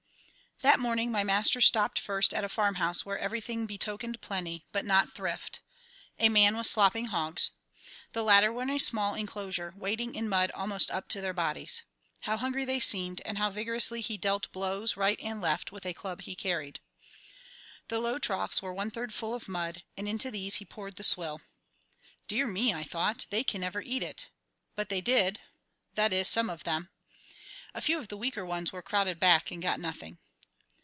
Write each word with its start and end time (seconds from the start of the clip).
That 0.63 0.79
morning 0.79 1.11
my 1.11 1.23
master 1.23 1.59
stopped 1.59 1.97
first 1.97 2.35
at 2.35 2.43
a 2.43 2.49
farmhouse 2.49 3.03
where 3.03 3.17
everything 3.17 3.65
betokened 3.65 4.21
plenty, 4.21 4.63
but 4.71 4.85
not 4.85 5.15
thrift. 5.15 5.59
A 6.19 6.29
man 6.29 6.55
was 6.55 6.69
slopping 6.69 7.07
hogs. 7.07 7.49
The 8.11 8.21
latter 8.21 8.53
were 8.53 8.61
in 8.61 8.69
a 8.69 8.77
small 8.77 9.15
inclosure, 9.15 9.73
wading 9.75 10.13
in 10.13 10.29
mud 10.29 10.51
almost 10.51 10.91
up 10.91 11.07
to 11.09 11.19
their 11.19 11.33
bodies. 11.33 11.81
How 12.19 12.37
hungry 12.37 12.63
they 12.63 12.79
seemed, 12.79 13.21
and 13.21 13.39
how 13.39 13.49
vigorously 13.49 14.01
he 14.01 14.17
dealt 14.17 14.51
blows 14.51 14.95
right 14.95 15.19
and 15.19 15.41
left, 15.41 15.71
with 15.71 15.83
a 15.83 15.95
club 15.95 16.21
he 16.21 16.35
carried! 16.35 16.79
The 17.87 17.99
low 17.99 18.19
troughs 18.19 18.61
were 18.61 18.71
one 18.71 18.91
third 18.91 19.15
full 19.15 19.33
of 19.33 19.47
mud, 19.49 19.81
and 19.97 20.07
into 20.07 20.29
these 20.29 20.57
he 20.57 20.65
poured 20.65 20.95
the 20.95 21.01
swill. 21.03 21.41
"Dear 22.27 22.45
me," 22.45 22.71
I 22.71 22.83
thought, 22.83 23.25
"they 23.31 23.43
can 23.43 23.61
never 23.61 23.81
eat 23.81 24.03
it," 24.03 24.29
but 24.75 24.89
they 24.89 25.01
did; 25.01 25.39
that 25.95 26.13
is, 26.13 26.27
some 26.27 26.51
of 26.51 26.65
them. 26.65 26.91
A 27.73 27.81
few 27.81 27.97
of 27.97 28.09
the 28.09 28.17
weaker 28.17 28.45
ones 28.45 28.71
were 28.71 28.83
crowded 28.83 29.19
back 29.19 29.49
and 29.49 29.59
got 29.59 29.79
nothing. 29.79 30.19